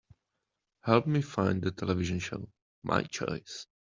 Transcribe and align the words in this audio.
Help 0.79 1.05
me 1.05 1.21
find 1.21 1.61
the 1.61 1.69
television 1.69 2.17
show, 2.17 2.49
My 2.81 3.03
Choice. 3.03 3.67